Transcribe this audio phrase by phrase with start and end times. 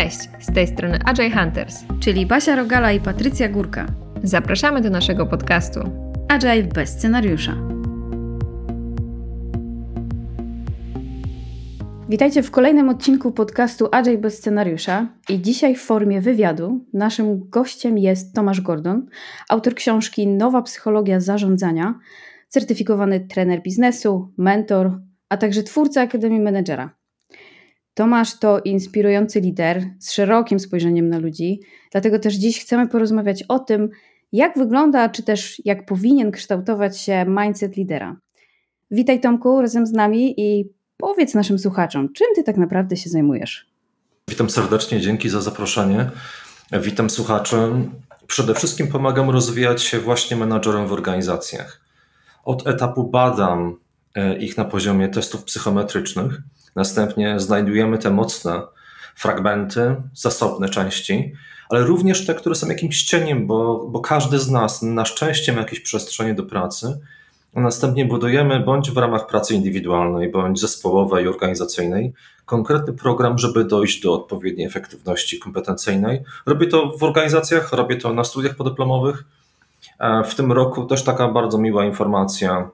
[0.00, 3.86] Cześć, z tej strony Agile Hunters, czyli Basia Rogala i Patrycja Górka.
[4.22, 5.80] Zapraszamy do naszego podcastu
[6.28, 7.56] Agile bez scenariusza.
[12.08, 17.98] Witajcie w kolejnym odcinku podcastu Agile bez scenariusza i dzisiaj w formie wywiadu naszym gościem
[17.98, 19.06] jest Tomasz Gordon,
[19.48, 21.98] autor książki Nowa psychologia zarządzania,
[22.48, 26.99] certyfikowany trener biznesu, mentor, a także twórca Akademii Menedżera.
[27.94, 31.60] Tomasz to inspirujący lider z szerokim spojrzeniem na ludzi,
[31.92, 33.88] dlatego też dziś chcemy porozmawiać o tym,
[34.32, 38.16] jak wygląda, czy też jak powinien kształtować się mindset lidera.
[38.90, 40.64] Witaj Tomku razem z nami i
[40.96, 43.70] powiedz naszym słuchaczom, czym ty tak naprawdę się zajmujesz?
[44.28, 46.10] Witam serdecznie, dzięki za zaproszenie.
[46.72, 47.56] Witam słuchaczy.
[48.26, 51.80] Przede wszystkim pomagam rozwijać się właśnie menadżerem w organizacjach.
[52.44, 53.76] Od etapu badam
[54.14, 56.42] e, ich na poziomie testów psychometrycznych,
[56.76, 58.62] Następnie znajdujemy te mocne
[59.14, 61.32] fragmenty, zasobne części,
[61.68, 65.58] ale również te, które są jakimś cieniem, bo, bo każdy z nas na szczęście ma
[65.58, 67.00] jakieś przestrzenie do pracy,
[67.54, 72.12] a następnie budujemy bądź w ramach pracy indywidualnej, bądź zespołowej, organizacyjnej
[72.50, 76.22] konkretny program, żeby dojść do odpowiedniej efektywności kompetencyjnej.
[76.46, 79.24] Robię to w organizacjach, robię to na studiach podyplomowych.
[80.24, 82.70] W tym roku też taka bardzo miła informacja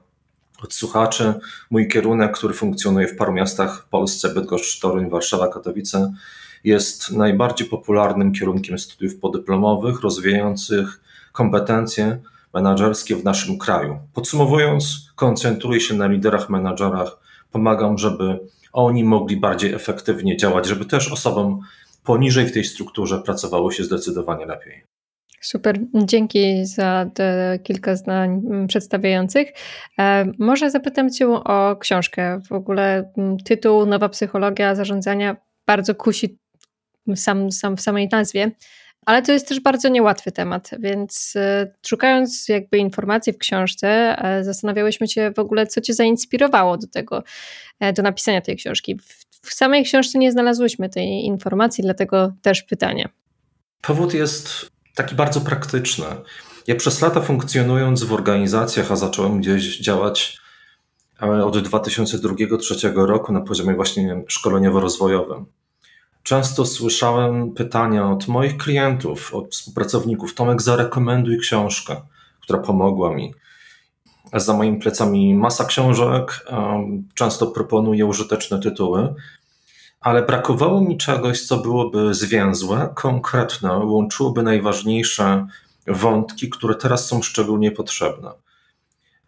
[0.63, 1.33] od słuchaczy.
[1.69, 6.13] Mój kierunek, który funkcjonuje w paru miastach w Polsce, Bydgoszcz, Toruń, Warszawa, Katowice,
[6.63, 12.19] jest najbardziej popularnym kierunkiem studiów podyplomowych, rozwijających kompetencje
[12.53, 13.99] menedżerskie w naszym kraju.
[14.13, 17.17] Podsumowując, koncentruję się na liderach, menadżerach,
[17.51, 18.39] pomagam, żeby
[18.73, 21.59] oni mogli bardziej efektywnie działać, żeby też osobom
[22.03, 24.96] poniżej w tej strukturze pracowało się zdecydowanie lepiej.
[25.41, 29.47] Super, dzięki za te kilka zdań mm, przedstawiających.
[29.99, 32.39] E, może zapytam Cię o książkę.
[32.47, 36.37] W ogóle mm, tytuł Nowa psychologia zarządzania bardzo kusi
[37.15, 38.51] sam, sam w samej nazwie,
[39.05, 43.87] ale to jest też bardzo niełatwy temat, więc e, szukając jakby informacji w książce,
[44.23, 47.23] e, zastanawiałyśmy się w ogóle, co Cię zainspirowało do tego,
[47.93, 48.99] do napisania tej książki.
[49.41, 53.09] W samej książce nie znalazłyśmy tej informacji, dlatego też pytanie.
[53.81, 56.05] Powód jest taki bardzo praktyczny.
[56.67, 60.37] Ja przez lata funkcjonując w organizacjach, a zacząłem gdzieś działać
[61.21, 65.45] e, od 2002-2003 roku na poziomie właśnie szkoleniowo-rozwojowym.
[66.23, 72.01] Często słyszałem pytania od moich klientów, od współpracowników: Tomek, zarekomenduj książkę,
[72.41, 73.33] która pomogła mi.
[74.33, 76.45] Za moimi plecami masa książek,
[77.13, 79.13] często proponuję użyteczne tytuły,
[80.07, 85.47] ale brakowało mi czegoś, co byłoby zwięzłe, konkretne, łączyłoby najważniejsze
[85.87, 88.31] wątki, które teraz są szczególnie potrzebne.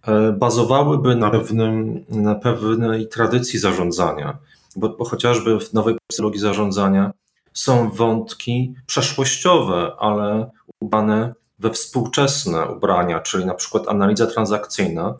[0.07, 4.37] E, bazowałyby na, pewnym, na pewnej tradycji zarządzania,
[4.75, 7.11] bo, bo chociażby w nowej psychologii zarządzania
[7.53, 15.13] są wątki przeszłościowe, ale ubrane we współczesne ubrania, czyli na przykład analiza transakcyjna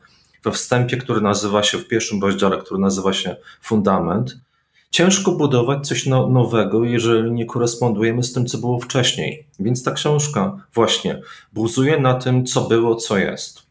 [0.44, 4.38] we wstępie, który nazywa się w pierwszym rozdziale, który nazywa się fundament,
[4.92, 9.48] Ciężko budować coś no, nowego, jeżeli nie korespondujemy z tym, co było wcześniej.
[9.60, 11.22] Więc ta książka właśnie
[11.54, 13.62] buzuje na tym, co było, co jest.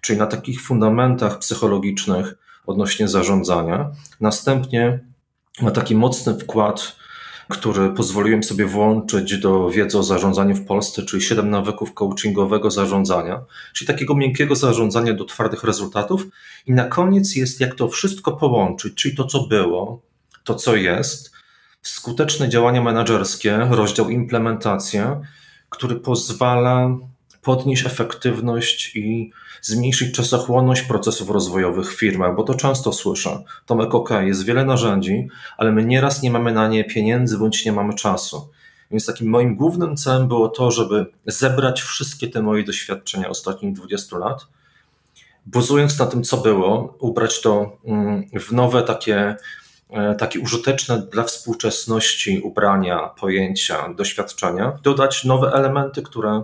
[0.00, 2.34] Czyli na takich fundamentach psychologicznych
[2.66, 3.90] odnośnie zarządzania.
[4.20, 5.00] Następnie
[5.62, 6.96] ma taki mocny wkład,
[7.48, 13.40] który pozwoliłem sobie włączyć do wiedzy o zarządzaniu w Polsce, czyli 7 nawyków coachingowego zarządzania,
[13.74, 16.26] czyli takiego miękkiego zarządzania do twardych rezultatów.
[16.66, 20.00] I na koniec jest, jak to wszystko połączyć, czyli to, co było,
[20.46, 21.32] to, co jest,
[21.82, 25.20] skuteczne działania menedżerskie, rozdział implementacja,
[25.68, 26.90] który pozwala
[27.42, 33.42] podnieść efektywność i zmniejszyć czasochłonność procesów rozwojowych w firmach, bo to często słyszę.
[33.66, 37.72] Tomek, ok, jest wiele narzędzi, ale my nieraz nie mamy na nie pieniędzy bądź nie
[37.72, 38.48] mamy czasu.
[38.90, 44.18] Więc takim moim głównym celem było to, żeby zebrać wszystkie te moje doświadczenia ostatnich 20
[44.18, 44.46] lat,
[45.46, 49.36] bazując na tym, co było, ubrać to mm, w nowe takie
[50.18, 56.42] takie użyteczne dla współczesności ubrania, pojęcia, doświadczenia, dodać nowe elementy, które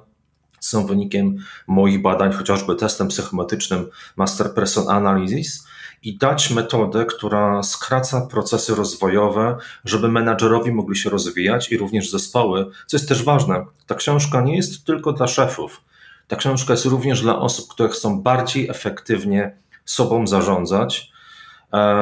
[0.60, 1.36] są wynikiem
[1.66, 5.66] moich badań, chociażby testem psychometrycznym Master Person Analysis
[6.02, 12.70] i dać metodę, która skraca procesy rozwojowe, żeby menadżerowi mogli się rozwijać i również zespoły,
[12.86, 13.64] co jest też ważne.
[13.86, 15.80] Ta książka nie jest tylko dla szefów.
[16.28, 21.11] Ta książka jest również dla osób, które chcą bardziej efektywnie sobą zarządzać, E,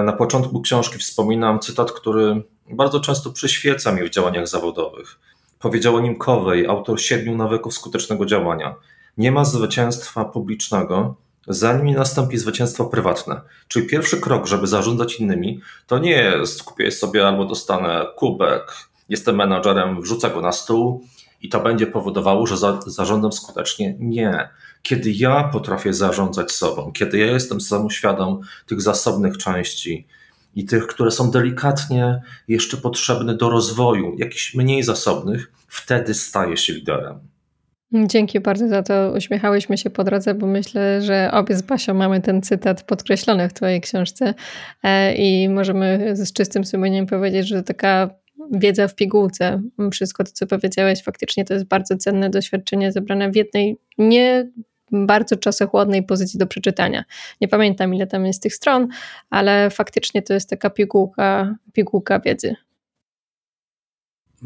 [0.04, 5.18] na początku książki wspominam cytat, który bardzo często przyświeca mi w działaniach zawodowych.
[5.58, 8.74] Powiedział o nim Kowej, autor siedmiu nawyków skutecznego działania.
[9.18, 11.14] Nie ma zwycięstwa publicznego,
[11.48, 13.40] zanim nie nastąpi zwycięstwo prywatne.
[13.68, 18.72] Czyli pierwszy krok, żeby zarządzać innymi, to nie jest kupię sobie albo dostanę kubek,
[19.08, 21.04] jestem menadżerem, wrzucę go na stół
[21.42, 23.96] i to będzie powodowało, że za, zarządzam skutecznie.
[23.98, 24.48] Nie.
[24.82, 30.06] Kiedy ja potrafię zarządzać sobą, kiedy ja jestem samoświadom tych zasobnych części
[30.54, 36.72] i tych, które są delikatnie jeszcze potrzebne do rozwoju, jakichś mniej zasobnych, wtedy staję się
[36.72, 37.20] liderem.
[37.92, 39.12] Dzięki bardzo za to.
[39.16, 43.52] Uśmiechałyśmy się po drodze, bo myślę, że obie z Basią mamy ten cytat podkreślony w
[43.52, 44.34] Twojej książce
[44.82, 48.10] e, i możemy z czystym sumieniem powiedzieć, że taka
[48.52, 49.62] wiedza w pigułce,
[49.92, 54.50] wszystko to, co powiedziałeś, faktycznie to jest bardzo cenne doświadczenie zebrane w jednej nie
[54.92, 57.04] bardzo czasochłodnej pozycji do przeczytania.
[57.40, 58.88] Nie pamiętam, ile tam jest tych stron,
[59.30, 62.56] ale faktycznie to jest taka pigułka, pigułka wiedzy.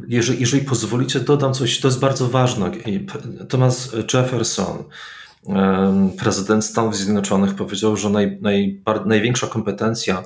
[0.08, 2.70] Jeżeli, jeżeli pozwolicie, dodam coś, to jest bardzo ważne.
[3.48, 4.84] Thomas Jefferson,
[6.18, 10.22] prezydent Stanów Zjednoczonych, powiedział, że naj, naj, największa kompetencja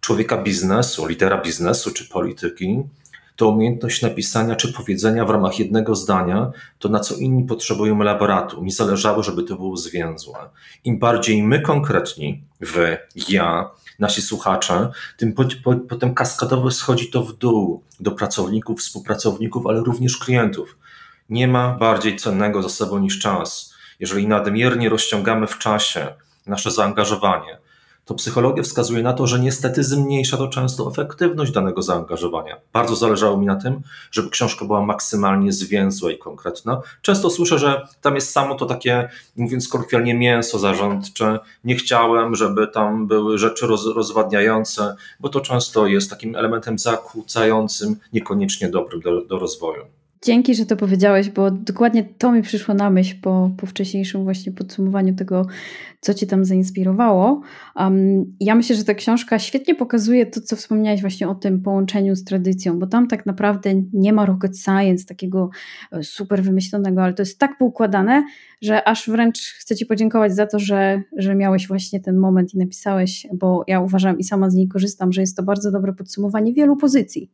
[0.00, 2.82] człowieka biznesu, lidera biznesu czy polityki
[3.36, 8.62] to umiejętność napisania czy powiedzenia w ramach jednego zdania to, na co inni potrzebują elaboratu.
[8.62, 10.38] Mi zależało, żeby to było zwięzłe.
[10.84, 12.98] Im bardziej my konkretni, wy,
[13.28, 19.66] ja, nasi słuchacze, tym po, po, potem kaskadowo schodzi to w dół do pracowników, współpracowników,
[19.66, 20.78] ale również klientów.
[21.30, 23.74] Nie ma bardziej cennego zasobu niż czas.
[24.00, 26.14] Jeżeli nadmiernie rozciągamy w czasie
[26.46, 27.58] nasze zaangażowanie,
[28.06, 32.56] to psychologia wskazuje na to, że niestety zmniejsza to często efektywność danego zaangażowania.
[32.72, 33.80] Bardzo zależało mi na tym,
[34.10, 36.80] żeby książka była maksymalnie zwięzła i konkretna.
[37.02, 41.38] Często słyszę, że tam jest samo to takie, mówiąc kolokwialnie, mięso zarządcze.
[41.64, 47.96] Nie chciałem, żeby tam były rzeczy roz, rozwadniające, bo to często jest takim elementem zakłócającym,
[48.12, 49.84] niekoniecznie dobrym do, do rozwoju.
[50.22, 54.52] Dzięki, że to powiedziałeś, bo dokładnie to mi przyszło na myśl po, po wcześniejszym właśnie
[54.52, 55.46] podsumowaniu tego,
[56.00, 57.40] co Cię tam zainspirowało.
[57.76, 62.16] Um, ja myślę, że ta książka świetnie pokazuje to, co wspomniałeś właśnie o tym połączeniu
[62.16, 65.50] z tradycją, bo tam tak naprawdę nie ma rocket science takiego
[65.92, 68.24] e, super wymyślonego, ale to jest tak poukładane,
[68.62, 72.58] że aż wręcz chcę Ci podziękować za to, że, że miałeś właśnie ten moment i
[72.58, 76.52] napisałeś, bo ja uważam i sama z niej korzystam, że jest to bardzo dobre podsumowanie
[76.52, 77.30] wielu pozycji.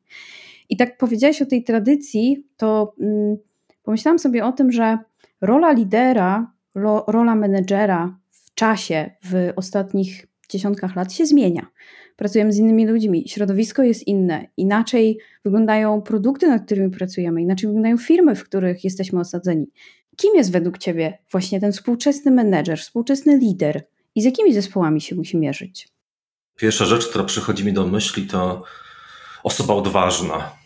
[0.73, 3.37] I tak powiedziałeś o tej tradycji, to mm,
[3.83, 4.99] pomyślałam sobie o tym, że
[5.41, 11.67] rola lidera, ro, rola menedżera w czasie, w ostatnich dziesiątkach lat się zmienia.
[12.17, 17.99] Pracujemy z innymi ludźmi, środowisko jest inne, inaczej wyglądają produkty, nad którymi pracujemy, inaczej wyglądają
[17.99, 19.67] firmy, w których jesteśmy osadzeni.
[20.17, 23.85] Kim jest według Ciebie właśnie ten współczesny menedżer, współczesny lider
[24.15, 25.89] i z jakimi zespołami się musi mierzyć?
[26.57, 28.63] Pierwsza rzecz, która przychodzi mi do myśli, to
[29.43, 30.62] osoba odważna.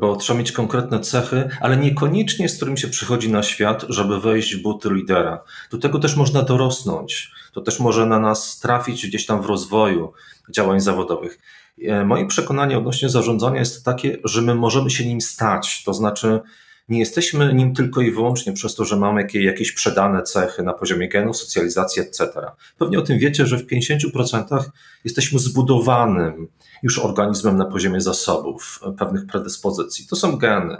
[0.00, 4.56] Bo trzeba mieć konkretne cechy, ale niekoniecznie z którym się przychodzi na świat, żeby wejść
[4.56, 5.42] w buty lidera.
[5.70, 7.32] Do tego też można dorosnąć.
[7.52, 10.12] To też może na nas trafić gdzieś tam w rozwoju
[10.50, 11.38] działań zawodowych.
[11.82, 15.84] E, moje przekonanie odnośnie zarządzania jest takie, że my możemy się nim stać.
[15.84, 16.40] To znaczy,
[16.88, 21.08] nie jesteśmy nim tylko i wyłącznie przez to, że mamy jakieś, przedane cechy na poziomie
[21.08, 22.30] genów, socjalizacji, etc.
[22.78, 24.64] Pewnie o tym wiecie, że w 50%
[25.04, 26.48] jesteśmy zbudowanym
[26.82, 30.06] już organizmem na poziomie zasobów, pewnych predyspozycji.
[30.06, 30.76] To są geny.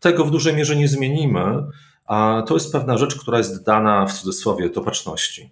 [0.00, 1.62] Tego w dużej mierze nie zmienimy,
[2.06, 5.50] a to jest pewna rzecz, która jest dana w cudzysłowie topaczności.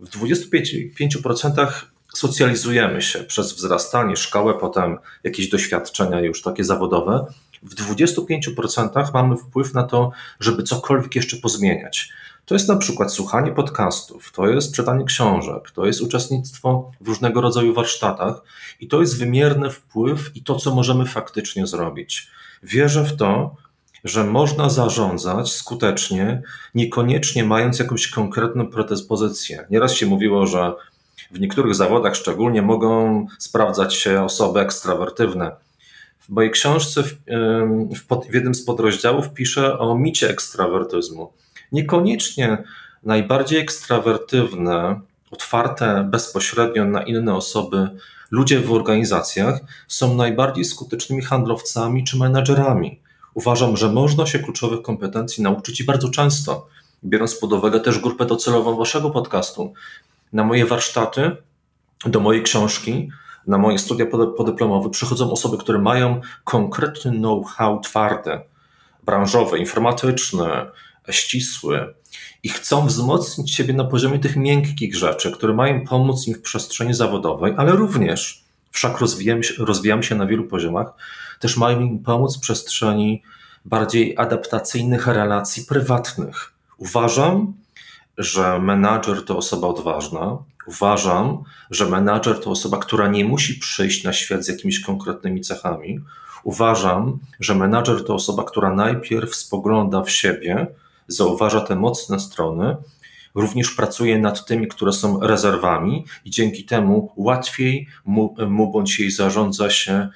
[0.00, 1.66] W 25%
[2.14, 7.26] socjalizujemy się przez wzrastanie, szkołę, potem jakieś doświadczenia już takie zawodowe.
[7.66, 12.12] W 25% mamy wpływ na to, żeby cokolwiek jeszcze pozmieniać.
[12.44, 17.40] To jest na przykład słuchanie podcastów, to jest czytanie książek, to jest uczestnictwo w różnego
[17.40, 18.42] rodzaju warsztatach
[18.80, 22.30] i to jest wymierny wpływ i to, co możemy faktycznie zrobić.
[22.62, 23.56] Wierzę w to,
[24.04, 26.42] że można zarządzać skutecznie,
[26.74, 29.66] niekoniecznie mając jakąś konkretną predyspozycję.
[29.70, 30.72] Nieraz się mówiło, że
[31.30, 35.65] w niektórych zawodach szczególnie mogą sprawdzać się osoby ekstrawertywne.
[36.28, 37.14] W mojej książce w,
[37.96, 41.32] w, pod, w jednym z podrozdziałów piszę o micie ekstrawertyzmu.
[41.72, 42.64] Niekoniecznie
[43.02, 47.88] najbardziej ekstrawertywne, otwarte bezpośrednio na inne osoby
[48.30, 53.00] ludzie w organizacjach są najbardziej skutecznymi handlowcami czy menedżerami.
[53.34, 56.68] Uważam, że można się kluczowych kompetencji nauczyć i bardzo często,
[57.04, 59.72] biorąc pod uwagę też grupę docelową waszego podcastu,
[60.32, 61.36] na moje warsztaty,
[62.06, 63.08] do mojej książki,
[63.46, 68.40] na moje studia podyplomowe przychodzą osoby, które mają konkretny know-how twarde,
[69.04, 70.70] branżowe, informatyczne,
[71.10, 71.94] ścisły
[72.42, 76.94] i chcą wzmocnić siebie na poziomie tych miękkich rzeczy, które mają pomóc im w przestrzeni
[76.94, 80.86] zawodowej, ale również, wszak rozwijamy się, się na wielu poziomach,
[81.40, 83.22] też mają im pomóc w przestrzeni
[83.64, 86.52] bardziej adaptacyjnych relacji prywatnych.
[86.78, 87.54] Uważam,
[88.18, 90.38] że menadżer to osoba odważna.
[90.66, 96.00] Uważam, że menadżer to osoba, która nie musi przyjść na świat z jakimiś konkretnymi cechami.
[96.44, 100.66] Uważam, że menadżer to osoba, która najpierw spogląda w siebie,
[101.08, 102.76] zauważa te mocne strony,
[103.34, 109.10] również pracuje nad tymi, które są rezerwami i dzięki temu łatwiej mu, mu bądź jej
[109.10, 110.08] zarządza się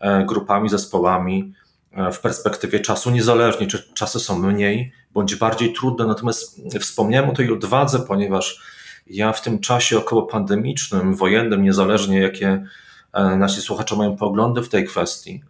[0.00, 1.52] e, grupami, zespołami
[1.92, 6.06] e, w perspektywie czasu, niezależnie czy czasy są mniej bądź bardziej trudne.
[6.06, 8.73] Natomiast wspomniałem o tej odwadze, ponieważ
[9.06, 12.64] ja w tym czasie około pandemicznym, wojennym, niezależnie jakie
[13.12, 15.42] e, nasi słuchacze mają poglądy w tej kwestii,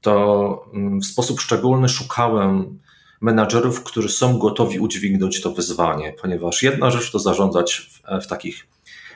[0.00, 2.78] to mm, w sposób szczególny szukałem
[3.20, 8.66] menadżerów, którzy są gotowi udźwignąć to wyzwanie, ponieważ jedna rzecz to zarządzać w, w takich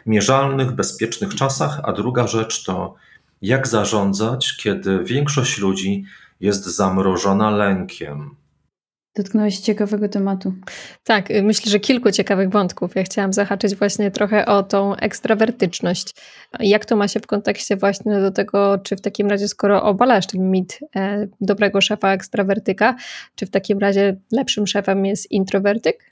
[0.07, 2.95] mierzalnych, bezpiecznych czasach, a druga rzecz to
[3.43, 6.05] jak zarządzać, kiedy większość ludzi
[6.41, 8.35] jest zamrożona lękiem.
[9.19, 10.55] Dotknąłeś ciekawego tematu.
[11.05, 12.95] Tak, y, myślę, że kilku ciekawych wątków.
[12.95, 16.15] Ja chciałam zahaczyć właśnie trochę o tą ekstrawertyczność.
[16.61, 20.27] Jak to ma się w kontekście właśnie do tego, czy w takim razie, skoro obalasz
[20.27, 22.97] ten mit e, dobrego szefa ekstrawertyka,
[23.35, 26.11] czy w takim razie lepszym szefem jest introwertyk?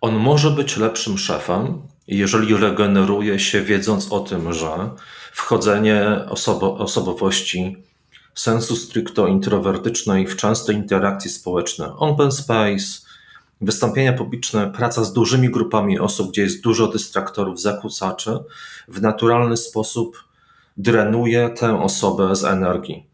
[0.00, 4.90] On może być lepszym szefem, jeżeli regeneruje się wiedząc o tym, że
[5.32, 7.76] wchodzenie osobo osobowości
[8.34, 13.12] sensu stricto introwertycznej w częste interakcje społeczne, open space,
[13.60, 18.38] wystąpienia publiczne, praca z dużymi grupami osób, gdzie jest dużo dystraktorów, zakłócaczy,
[18.88, 20.24] w naturalny sposób
[20.76, 23.06] drenuje tę osobę z energii.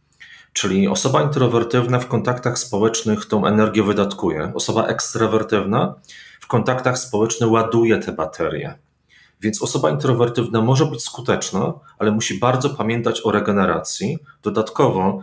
[0.52, 5.94] Czyli osoba introwertywna w kontaktach społecznych tą energię wydatkuje, osoba ekstrawertywna
[6.40, 8.78] w kontaktach społecznych ładuje te baterie.
[9.40, 14.18] Więc osoba introwertywna może być skuteczna, ale musi bardzo pamiętać o regeneracji.
[14.42, 15.23] Dodatkowo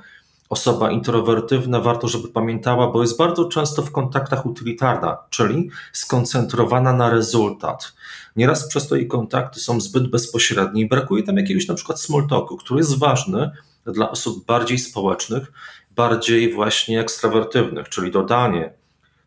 [0.50, 7.10] osoba introwertywna warto, żeby pamiętała, bo jest bardzo często w kontaktach utylitarna, czyli skoncentrowana na
[7.10, 7.94] rezultat.
[8.36, 12.28] Nieraz przez to jej kontakty są zbyt bezpośrednie i brakuje tam jakiegoś na przykład small
[12.28, 13.52] talku, który jest ważny
[13.86, 15.52] dla osób bardziej społecznych,
[15.96, 18.74] bardziej właśnie ekstrawertywnych, czyli dodanie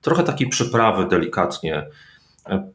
[0.01, 1.87] trochę takiej przyprawy delikatnie,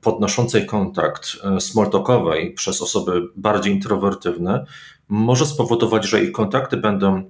[0.02, 4.66] podnoszącej kontakt e, smalltalkowej przez osoby bardziej introwertywne
[5.08, 7.24] może spowodować, że ich kontakty będą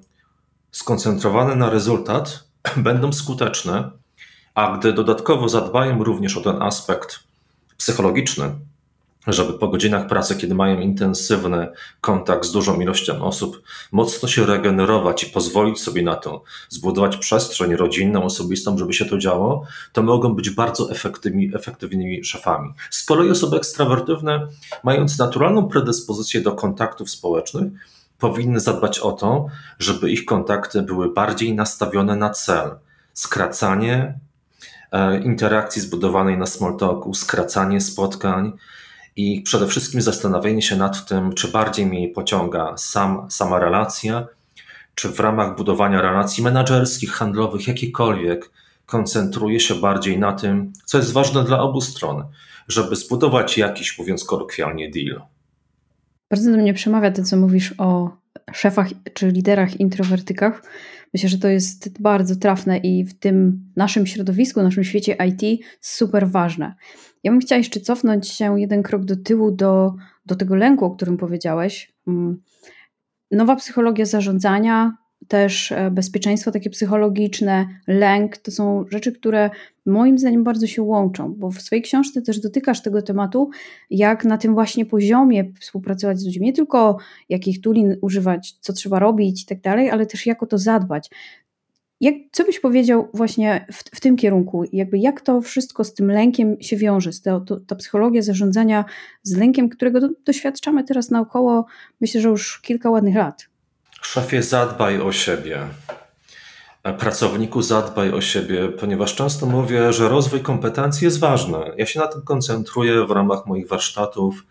[0.72, 2.44] skoncentrowane na rezultat,
[2.78, 3.92] będą skuteczne,
[4.56, 7.20] a gdy dodatkowo zadbają również o ten aspekt
[7.78, 8.56] psychologiczny,
[9.28, 11.68] żeby po godzinach pracy, kiedy mają intensywny
[12.02, 13.62] kontakt z dużą ilością osób,
[13.92, 19.18] mocno się regenerować i pozwolić sobie na to, zbudować przestrzeń rodzinną, osobistą, żeby się to
[19.18, 22.74] działo, to mogą być bardzo efektywni, efektywnymi szefami.
[22.90, 24.48] Z kolei osoby ekstrawertywne,
[24.84, 27.74] mając naturalną predyspozycję do kontaktów społecznych,
[28.20, 29.48] powinny zadbać o to,
[29.80, 32.72] żeby ich kontakty były bardziej nastawione na cel.
[33.14, 34.20] Skracanie
[34.92, 38.54] e, interakcji zbudowanej na small talku, skracanie spotkań,
[39.16, 44.28] i przede wszystkim zastanowienie się nad tym, czy bardziej mnie pociąga sam, sama relacja,
[44.96, 48.52] czy w ramach budowania relacji menedżerskich, handlowych, jakikolwiek,
[48.86, 52.24] koncentruje się bardziej na tym, co jest ważne dla obu stron,
[52.68, 55.22] żeby zbudować jakiś, mówiąc kolokwialnie, deal.
[56.30, 58.18] Bardzo do mnie przemawia to, co mówisz o
[58.54, 60.64] szefach czy liderach introwertykach.
[61.14, 66.30] Myślę, że to jest bardzo trafne i w tym naszym środowisku, naszym świecie IT super
[66.30, 66.76] ważne.
[67.24, 69.94] Ja bym chciała jeszcze cofnąć się jeden krok do tyłu do,
[70.26, 71.94] do tego lęku, o którym powiedziałeś.
[72.08, 72.42] Mm,
[73.32, 79.50] nowa psychologia zarządzania, też e, bezpieczeństwo takie psychologiczne, lęk, to są rzeczy, które
[79.86, 83.50] moim zdaniem bardzo się łączą, bo w swojej książce też dotykasz tego tematu,
[83.90, 86.98] jak na tym właśnie poziomie współpracować z ludźmi, nie tylko
[87.30, 91.10] jakich tulin używać, co trzeba robić i tak dalej, ale też jak o to zadbać.
[92.04, 94.64] Jak, co byś powiedział właśnie w, w, tym kierunku?
[94.74, 97.10] Jakby jak to wszystko z tym lękiem się wiąże?
[97.24, 98.86] To, to, ta psychologia zarządzania
[99.24, 101.66] z lękiem, którego do, doświadczamy teraz naokoło,
[102.02, 103.48] myślę, że już kilka ładnych lat.
[104.02, 105.60] Szefie, zadbaj o siebie.
[107.00, 111.58] Pracowniku, zadbaj o siebie, ponieważ często mówię, że rozwój kompetencji jest ważny.
[111.78, 114.46] Ja się na tym koncentruję w ramach moich warsztatów,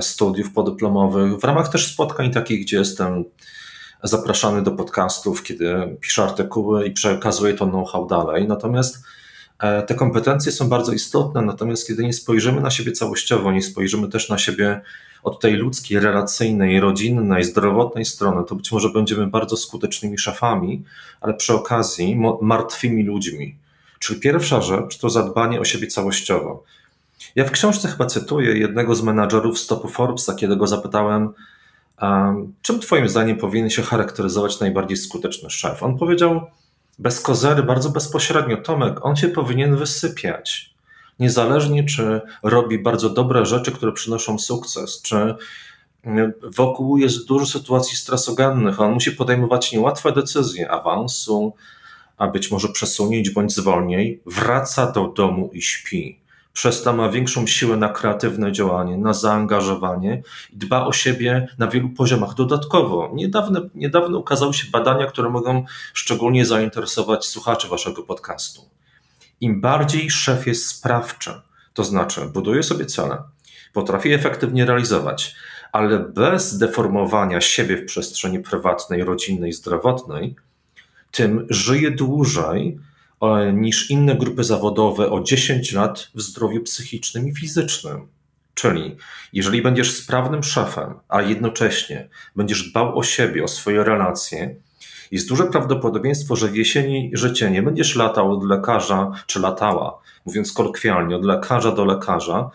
[0.00, 3.24] studiów podyplomowych, w ramach też spotkań takich, gdzie jestem
[4.02, 8.48] zapraszany do podcastów, kiedy piszę artykuły i przekazuję to know-how dalej.
[8.48, 8.98] Natomiast
[9.58, 14.08] e, te kompetencje są bardzo istotne, natomiast kiedy nie spojrzymy na siebie całościowo, nie spojrzymy
[14.08, 14.80] też na siebie
[15.22, 20.84] od tej ludzkiej, relacyjnej, rodzinnej, zdrowotnej strony, to być może będziemy bardzo skutecznymi szefami,
[21.20, 23.56] ale przy okazji martwymi ludźmi.
[23.98, 26.64] Czyli pierwsza rzecz to zadbanie o siebie całościowo.
[27.36, 31.32] Ja w książce chyba cytuję jednego z menadżerów stopu Forbesa, kiedy go zapytałem,
[32.62, 35.82] Czym Twoim zdaniem powinien się charakteryzować najbardziej skuteczny szef?
[35.82, 36.40] On powiedział
[36.98, 40.74] bez kozery, bardzo bezpośrednio: Tomek, on się powinien wysypiać.
[41.18, 45.34] Niezależnie, czy robi bardzo dobre rzeczy, które przynoszą sukces, czy
[46.56, 51.54] wokół jest dużo sytuacji stresogennych, on musi podejmować niełatwe decyzje awansu,
[52.16, 56.18] a być może przesunięć bądź zwolnień, wraca do domu i śpi.
[56.58, 60.22] Przez to ma większą siłę na kreatywne działanie, na zaangażowanie
[60.52, 62.34] i dba o siebie na wielu poziomach.
[62.34, 68.62] Dodatkowo, niedawno, niedawno ukazały się badania, które mogą szczególnie zainteresować słuchaczy waszego podcastu.
[69.40, 71.30] Im bardziej szef jest sprawczy,
[71.74, 73.22] to znaczy buduje sobie cele,
[73.72, 75.34] potrafi efektywnie realizować,
[75.72, 80.36] ale bez deformowania siebie w przestrzeni prywatnej, rodzinnej, zdrowotnej,
[81.10, 82.78] tym żyje dłużej
[83.52, 88.08] niż inne grupy zawodowe o 10 lat w zdrowiu psychicznym i fizycznym.
[88.54, 88.96] Czyli
[89.32, 94.56] jeżeli będziesz sprawnym szefem, a jednocześnie będziesz dbał o siebie, o swoje relacje,
[95.10, 100.52] jest duże prawdopodobieństwo, że w jesieni życia nie będziesz latał od lekarza, czy latała, mówiąc
[100.52, 102.50] kolokwialnie, od lekarza do lekarza,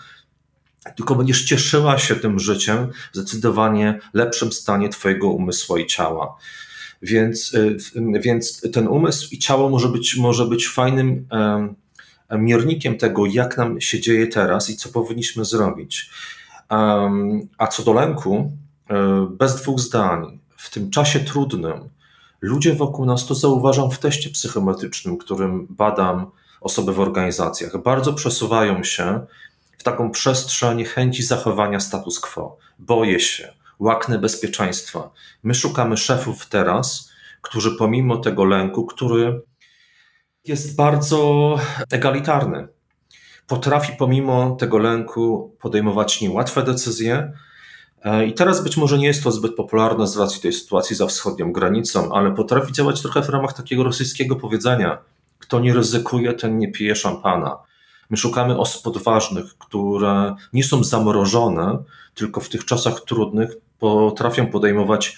[0.96, 6.36] tylko będziesz cieszyła się tym życiem w zdecydowanie lepszym stanie Twojego umysłu i ciała.
[7.04, 7.78] Więc, y,
[8.20, 11.28] więc ten umysł i ciało może być, może być fajnym
[12.38, 16.10] miernikiem tego, jak nam się dzieje teraz i co powinniśmy zrobić.
[17.58, 18.52] A co do lęku,
[18.92, 18.94] y,
[19.30, 21.90] bez dwóch zdań, w tym czasie trudnym,
[22.42, 26.32] ludzie wokół nas, to zauważam w teście psychometrycznym, którym badam
[26.62, 29.26] osoby w organizacjach, bardzo przesuwają się
[29.78, 32.58] w taką przestrzeń chęci zachowania status quo.
[32.80, 35.10] Boję się, łaknę bezpieczeństwa.
[35.44, 37.12] My szukamy szefów teraz,
[37.42, 39.42] którzy pomimo tego lęku, który
[40.46, 41.56] jest bardzo
[41.92, 42.68] egalitarny,
[43.48, 47.34] potrafi pomimo tego lęku podejmować niełatwe decyzje.
[48.04, 51.08] E, I teraz być może nie jest to zbyt popularne z racji tej sytuacji za
[51.08, 54.98] wschodnią granicą, ale potrafi działać trochę w ramach takiego rosyjskiego powiedzenia:
[55.40, 57.58] kto nie ryzykuje, ten nie pije szampana.
[58.10, 61.84] My szukamy osób odważnych, które nie są zamrożone,
[62.16, 65.18] tylko w tych czasach trudnych potrafią podejmować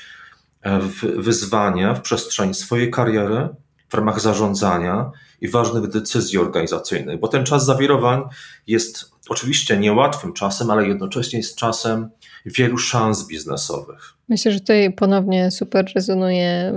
[0.62, 0.80] e,
[1.16, 3.50] wyzwania w przestrzeni swojej kariery,
[3.90, 8.24] w ramach zarządzania i ważnych decyzji organizacyjnych, bo ten czas zawirowań
[8.68, 12.10] jest oczywiście niełatwym czasem, ale jednocześnie jest czasem
[12.46, 14.14] wielu szans biznesowych.
[14.30, 16.74] Myślę, że tutaj ponownie super rezonuje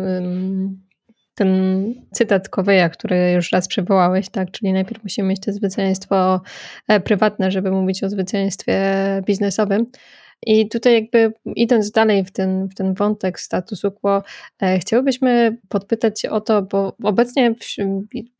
[1.39, 4.51] ten cytat Koweja, który już raz przywołałeś, tak?
[4.51, 6.41] Czyli najpierw musimy mieć to zwycięstwo
[6.89, 8.83] e, prywatne, żeby mówić o zwycięstwie
[9.27, 9.87] biznesowym.
[10.47, 14.23] I tutaj jakby idąc dalej w ten, w ten wątek statusu quo,
[14.63, 17.55] e, chciałbyśmy podpytać o to, bo obecnie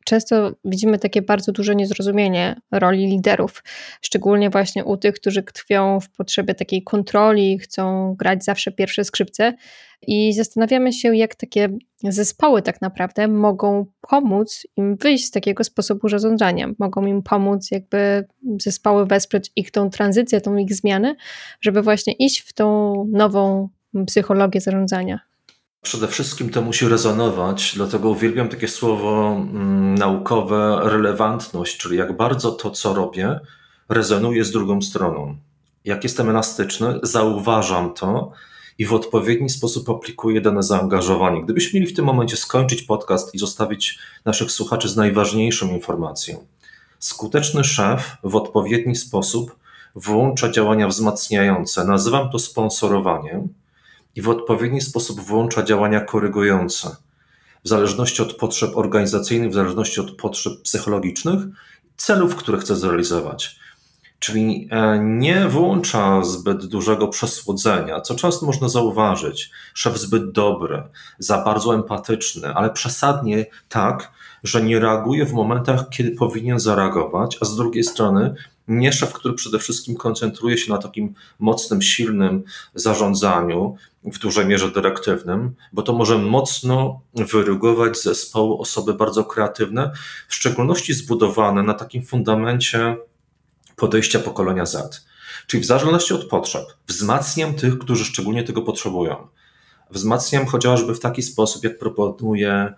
[0.05, 3.63] często widzimy takie bardzo duże niezrozumienie roli liderów,
[4.01, 9.53] szczególnie właśnie u tych, którzy tkwią w potrzebie takiej kontroli, chcą grać zawsze pierwsze skrzypce
[10.07, 11.69] i zastanawiamy się, jak takie
[12.03, 18.27] zespoły tak naprawdę mogą pomóc im wyjść z takiego sposobu zarządzania, mogą im pomóc jakby
[18.61, 21.15] zespoły wesprzeć ich tą tranzycję, tą ich zmianę,
[21.61, 23.69] żeby właśnie iść w tą nową
[24.07, 25.19] psychologię zarządzania.
[25.81, 32.51] Przede wszystkim to musi rezonować, dlatego uwielbiam takie słowo mm, naukowe relevantność, czyli jak bardzo
[32.51, 33.39] to, co robię,
[33.89, 35.37] rezonuje z drugą stroną.
[35.85, 38.31] Jak jestem elastyczny, zauważam to
[38.79, 41.43] i w odpowiedni sposób aplikuję dane zaangażowanie.
[41.43, 46.45] Gdybyśmy mieli w tym momencie skończyć podcast i zostawić naszych słuchaczy z najważniejszą informacją.
[46.99, 49.55] Skuteczny szef w odpowiedni sposób
[49.95, 51.85] włącza działania wzmacniające.
[51.85, 53.47] Nazywam to sponsorowaniem
[54.15, 56.95] i w odpowiedni sposób włącza działania korygujące.
[57.63, 61.39] W zależności od potrzeb organizacyjnych, w zależności od potrzeb psychologicznych,
[61.97, 63.58] celów, które chce zrealizować.
[64.19, 69.51] Czyli e, nie włącza zbyt dużego przesłodzenia, co często można zauważyć.
[69.73, 70.83] Szef zbyt dobry,
[71.19, 74.11] za bardzo empatyczny, ale przesadnie tak,
[74.43, 78.35] że nie reaguje w momentach, kiedy powinien zareagować, a z drugiej strony
[78.67, 82.43] nie szef, który przede wszystkim koncentruje się na takim mocnym, silnym
[82.75, 89.91] zarządzaniu, w dużej mierze dyrektywnym, bo to może mocno wyrugować zespołu osoby bardzo kreatywne,
[90.27, 92.97] w szczególności zbudowane na takim fundamencie
[93.79, 95.05] podejścia pokolenia Z.
[95.47, 99.27] Czyli w zależności od potrzeb wzmacniam tych, którzy szczególnie tego potrzebują.
[99.91, 102.73] Wzmacniam chociażby w taki sposób, jak proponuje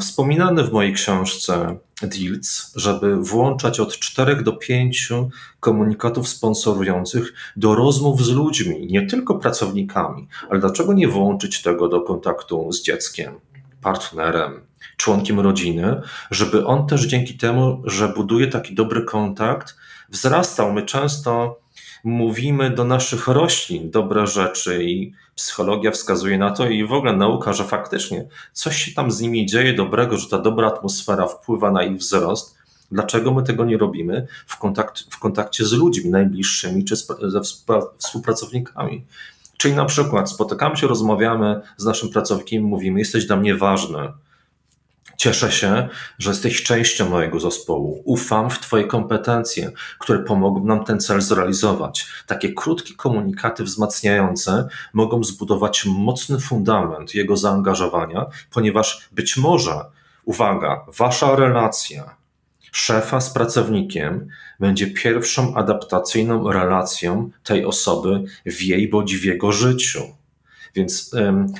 [0.00, 5.08] wspominany w mojej książce deals, żeby włączać od 4 do 5
[5.60, 12.00] komunikatów sponsorujących do rozmów z ludźmi, nie tylko pracownikami, ale dlaczego nie włączyć tego do
[12.00, 13.34] kontaktu z dzieckiem,
[13.82, 14.60] partnerem,
[14.96, 19.76] członkiem rodziny, żeby on też dzięki temu, że buduje taki dobry kontakt,
[20.12, 20.72] wzrastał.
[20.72, 21.58] My często
[22.04, 27.52] mówimy do naszych roślin dobre rzeczy i psychologia wskazuje na to i w ogóle nauka,
[27.52, 31.82] że faktycznie coś się tam z nimi dzieje dobrego, że ta dobra atmosfera wpływa na
[31.82, 32.58] ich wzrost.
[32.90, 37.40] Dlaczego my tego nie robimy w, kontakt, w kontakcie z ludźmi najbliższymi czy ze
[37.98, 39.04] współpracownikami?
[39.56, 44.12] Czyli na przykład spotykamy się, rozmawiamy z naszym pracownikiem, mówimy: Jesteś dla mnie ważny.
[45.22, 48.02] Cieszę się, że jesteś częścią mojego zespołu.
[48.04, 52.06] Ufam w Twoje kompetencje, które pomogą nam ten cel zrealizować.
[52.26, 59.84] Takie krótkie komunikaty wzmacniające mogą zbudować mocny fundament jego zaangażowania, ponieważ być może,
[60.24, 62.16] uwaga, Wasza relacja
[62.72, 64.28] szefa z pracownikiem
[64.60, 70.02] będzie pierwszą adaptacyjną relacją tej osoby w jej bądź w jego życiu.
[70.74, 71.10] Więc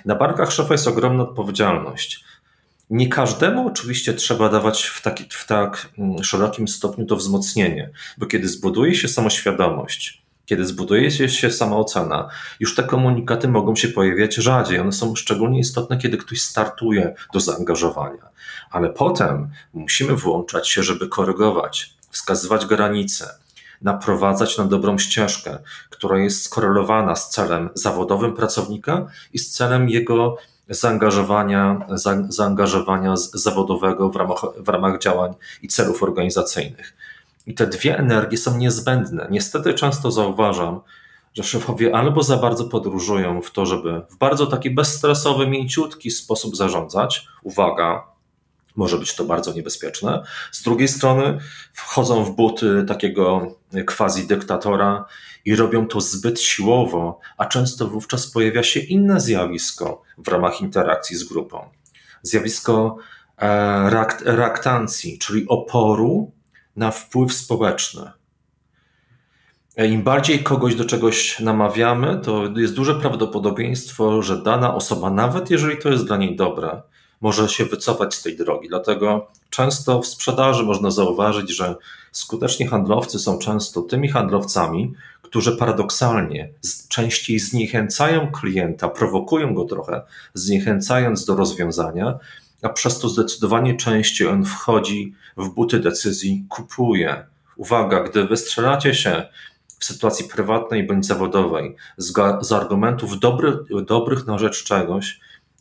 [0.05, 2.25] na barkach szefa jest ogromna odpowiedzialność.
[2.93, 8.27] Nie każdemu oczywiście trzeba dawać w, taki, w tak mm, szerokim stopniu to wzmocnienie, bo
[8.27, 12.29] kiedy zbuduje się samoświadomość, kiedy zbuduje się samoocena,
[12.61, 14.79] już te komunikaty mogą się pojawiać rzadziej.
[14.79, 18.29] One są szczególnie istotne, kiedy ktoś startuje do zaangażowania.
[18.71, 23.29] Ale potem musimy włączać się, żeby korygować, wskazywać granice,
[23.83, 25.59] naprowadzać na dobrą ścieżkę,
[25.91, 30.37] która jest skorelowana z celem zawodowym pracownika i z celem jego
[30.69, 36.97] zaangażowania, za, zaangażowania zawodowego w ramach, w ramach działań i celów organizacyjnych.
[37.47, 39.27] I te dwie energie są niezbędne.
[39.31, 40.81] Niestety często zauważam,
[41.35, 46.57] że szefowie albo za bardzo podróżują w to, żeby w bardzo taki bezstresowy, mięciutki sposób
[46.57, 47.27] zarządzać.
[47.43, 48.05] Uwaga,
[48.77, 50.23] może być to bardzo niebezpieczne.
[50.53, 51.39] Z drugiej strony
[51.73, 55.05] wchodzą w buty takiego quasi dyktatora
[55.45, 61.17] i robią to zbyt siłowo, a często wówczas pojawia się inne zjawisko w ramach interakcji
[61.17, 61.69] z grupą.
[62.23, 62.97] Zjawisko
[63.39, 66.33] e, reaktancji, czyli oporu
[66.77, 68.11] na wpływ społeczny.
[69.77, 75.51] E, Im bardziej kogoś do czegoś namawiamy, to jest duże prawdopodobieństwo, że dana osoba, nawet
[75.51, 76.83] jeżeli to jest dla niej dobre,
[77.21, 78.69] może się wycofać z tej drogi.
[78.69, 81.77] Dlatego często w sprzedaży można zauważyć, że
[82.13, 84.95] skuteczni handlowcy są często tymi handlowcami,
[85.33, 86.49] którzy paradoksalnie
[86.89, 90.03] częściej zniechęcają klienta, prowokują go trochę,
[90.35, 92.19] zniechęcając do rozwiązania,
[92.63, 97.27] a przez to zdecydowanie częściej on wchodzi w buty decyzji, kupuje.
[97.57, 99.29] Uwaga, gdy wystrzelacie się
[99.79, 105.21] w sytuacji prywatnej bądź zawodowej z, z argumentów dobry, dobrych na rzecz czegoś,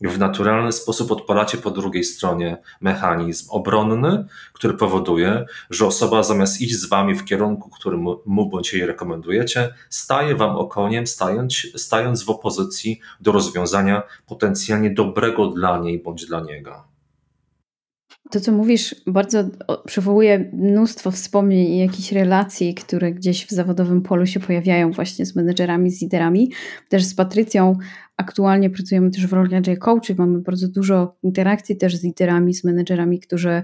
[0.10, 6.76] w naturalny sposób odpalacie po drugiej stronie mechanizm obronny, który powoduje, że osoba zamiast iść
[6.76, 12.30] z wami w kierunku, który mu bądź jej rekomendujecie, staje wam okoniem, stając, stając w
[12.30, 16.91] opozycji do rozwiązania potencjalnie dobrego dla niej bądź dla niego.
[18.30, 19.44] To, co mówisz, bardzo
[19.86, 25.36] przywołuje mnóstwo wspomnień i jakichś relacji, które gdzieś w zawodowym polu się pojawiają właśnie z
[25.36, 26.52] menedżerami, z liderami.
[26.90, 27.78] Też z Patrycją
[28.18, 32.64] aktualnie pracujemy też w roli agile coachy, mamy bardzo dużo interakcji też z liderami, z
[32.64, 33.64] menedżerami, którzy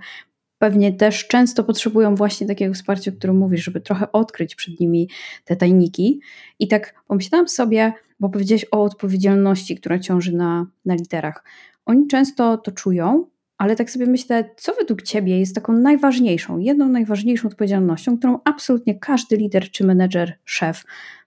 [0.57, 5.09] pewnie też często potrzebują właśnie takiego wsparcia, o którym mówisz, żeby trochę odkryć przed nimi
[5.45, 6.21] te tajniki.
[6.59, 11.43] I tak pomyślałam sobie, bo powiedziałeś o odpowiedzialności, która ciąży na, na literach.
[11.85, 13.25] Oni często to czują,
[13.57, 18.99] ale tak sobie myślę, co według Ciebie jest taką najważniejszą, jedną najważniejszą odpowiedzialnością, którą absolutnie
[18.99, 20.83] każdy lider czy menedżer, szef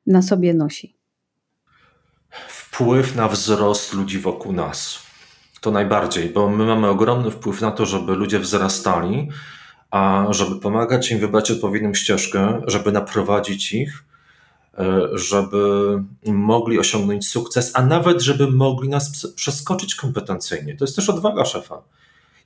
[0.06, 0.96] na sobie nosi?
[2.48, 5.02] Wpływ na wzrost ludzi wokół nas.
[5.60, 9.28] To najbardziej, bo my mamy ogromny wpływ na to, żeby ludzie wzrastali,
[9.90, 14.04] a żeby pomagać im wybrać odpowiednią ścieżkę, żeby naprowadzić ich,
[14.78, 15.58] e, żeby
[16.26, 20.76] mogli osiągnąć sukces, a nawet żeby mogli nas przeskoczyć kompetencyjnie.
[20.76, 21.82] To jest też odwaga szefa.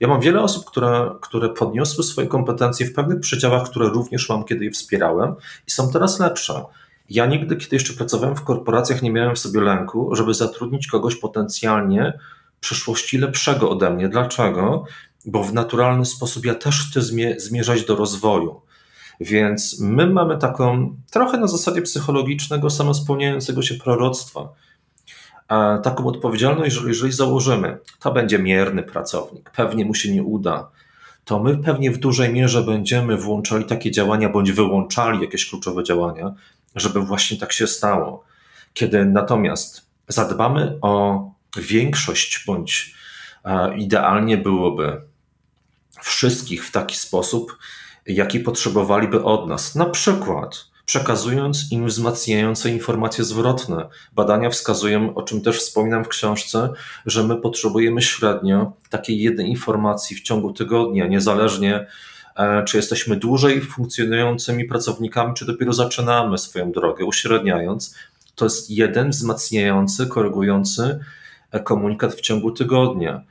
[0.00, 4.44] Ja mam wiele osób, które, które podniosły swoje kompetencje w pewnych przedziałach, które również mam,
[4.44, 5.34] kiedy je wspierałem
[5.66, 6.64] i są teraz lepsze.
[7.10, 11.16] Ja nigdy, kiedy jeszcze pracowałem w korporacjach, nie miałem w sobie lęku, żeby zatrudnić kogoś
[11.16, 12.18] potencjalnie
[12.56, 14.08] w przyszłości lepszego ode mnie.
[14.08, 14.84] Dlaczego?
[15.26, 17.00] Bo w naturalny sposób ja też chcę
[17.36, 18.60] zmierzać do rozwoju.
[19.20, 24.48] Więc my mamy taką trochę na zasadzie psychologicznego, samospełniającego się proroctwa
[25.82, 30.70] taką odpowiedzialność, że jeżeli założymy, to będzie mierny pracownik, pewnie mu się nie uda,
[31.24, 36.34] to my pewnie w dużej mierze będziemy włączali takie działania bądź wyłączali jakieś kluczowe działania,
[36.76, 38.24] żeby właśnie tak się stało.
[38.74, 41.24] Kiedy natomiast zadbamy o
[41.56, 42.94] większość bądź
[43.76, 45.00] idealnie byłoby
[46.02, 47.58] wszystkich w taki sposób,
[48.06, 49.74] jaki potrzebowaliby od nas.
[49.74, 53.88] Na przykład przekazując im wzmacniające informacje zwrotne.
[54.12, 56.70] Badania wskazują, o czym też wspominam w książce,
[57.06, 61.86] że my potrzebujemy średnio takiej jednej informacji w ciągu tygodnia, niezależnie
[62.36, 67.94] e, czy jesteśmy dłużej funkcjonującymi pracownikami, czy dopiero zaczynamy swoją drogę, uśredniając.
[68.34, 70.98] To jest jeden wzmacniający, korygujący
[71.50, 73.22] e, komunikat w ciągu tygodnia.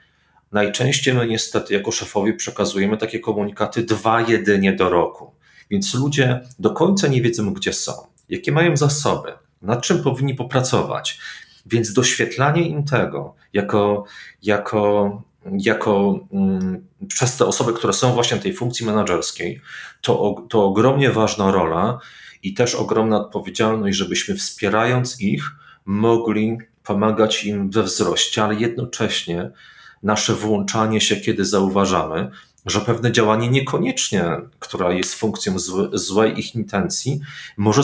[0.51, 5.42] najczęściej my niestety jako szefowie przekazujemy takie komunikaty dwa jedynie do roku.
[5.69, 7.91] Więc ludzie do końca nie wiedzą, gdzie są,
[8.29, 11.19] jakie mają zasoby, nad czym powinni popracować.
[11.65, 14.03] Więc doświetlanie im tego jako,
[14.43, 15.21] jako,
[15.51, 19.61] jako um, przez te osoby, które są właśnie tej funkcji menedżerskiej,
[20.01, 21.99] to, to ogromnie ważna rola
[22.43, 25.51] i też ogromna odpowiedzialność, żebyśmy wspierając ich,
[25.85, 29.51] mogli pomagać im we wzroście, ale jednocześnie
[30.03, 32.31] nasze włączanie się, kiedy zauważamy,
[32.65, 34.25] że pewne działanie niekoniecznie,
[34.59, 37.19] która jest funkcją złe, złej ich intencji,
[37.57, 37.81] może,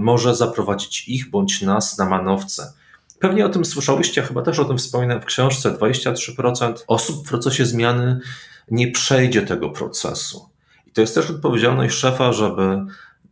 [0.00, 2.72] może zaprowadzić ich bądź nas na manowce.
[3.18, 5.70] Pewnie o tym słyszałyście, chyba też o tym wspominałem w książce.
[5.70, 8.20] 23% osób w procesie zmiany
[8.70, 10.48] nie przejdzie tego procesu.
[10.86, 12.84] I to jest też odpowiedzialność szefa, żeby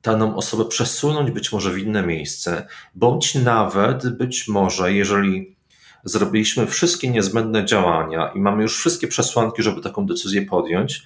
[0.03, 5.57] daną osobę przesunąć być może w inne miejsce, bądź nawet być może, jeżeli
[6.05, 11.03] zrobiliśmy wszystkie niezbędne działania i mamy już wszystkie przesłanki, żeby taką decyzję podjąć,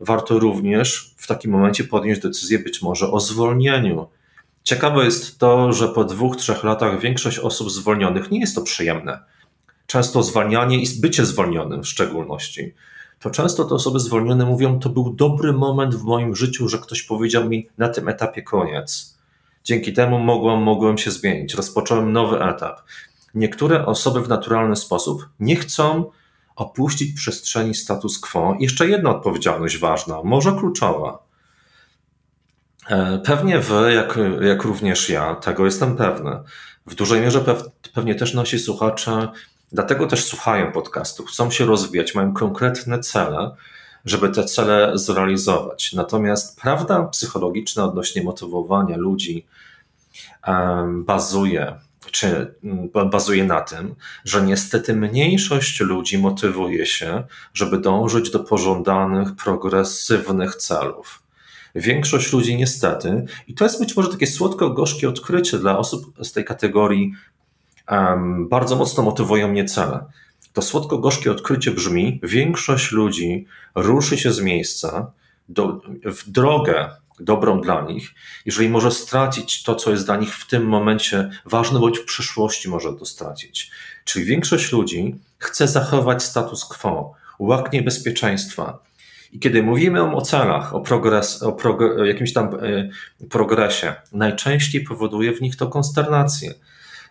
[0.00, 4.08] warto również w takim momencie podjąć decyzję być może o zwolnieniu.
[4.62, 9.18] Ciekawe jest to, że po dwóch, trzech latach większość osób zwolnionych nie jest to przyjemne.
[9.86, 12.74] Często zwalnianie i bycie zwolnionym w szczególności.
[13.20, 17.02] To często te osoby zwolnione mówią, to był dobry moment w moim życiu, że ktoś
[17.02, 19.16] powiedział mi na tym etapie koniec.
[19.64, 22.80] Dzięki temu mogłem, mogłem się zmienić, rozpocząłem nowy etap
[23.36, 26.10] niektóre osoby w naturalny sposób nie chcą
[26.56, 28.56] opuścić przestrzeni status quo.
[28.60, 31.18] Jeszcze jedna odpowiedzialność ważna, może kluczowa.
[32.88, 36.30] E, pewnie wy, jak, jak również ja, tego jestem pewny.
[36.86, 37.44] W dużej mierze
[37.94, 39.28] pewnie też nasi słuchacze,
[39.72, 43.50] dlatego też słuchają podcastu, chcą się rozwijać, mają konkretne cele,
[44.04, 45.92] żeby te cele zrealizować.
[45.92, 49.46] Natomiast prawda psychologiczna odnośnie motywowania ludzi
[51.04, 58.40] bazuje czy mm, bazuje na tym, że niestety mniejszość ludzi motywuje się, żeby dążyć do
[58.40, 61.22] pożądanych, progresywnych celów.
[61.74, 66.44] Większość ludzi niestety, i to jest być może takie słodko-gorzkie odkrycie dla osób z tej
[66.44, 67.12] kategorii,
[67.90, 70.04] um, bardzo mocno motywują mnie cele.
[70.52, 75.12] To słodko-gorzkie odkrycie brzmi: większość ludzi ruszy się z miejsca
[75.48, 78.14] do, w drogę dobrą dla nich,
[78.46, 82.68] jeżeli może stracić to, co jest dla nich w tym momencie ważne, bądź w przyszłości
[82.68, 83.70] może to stracić.
[84.04, 88.78] Czyli większość ludzi chce zachować status quo, łaknie bezpieczeństwa.
[89.32, 91.56] I kiedy mówimy o celach, o, progres, o,
[92.04, 92.90] jakimś tam y,
[93.30, 96.54] progresie, najczęściej powoduje w nich to konsternację.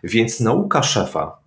[0.04, 1.38] Więc nauka szefa,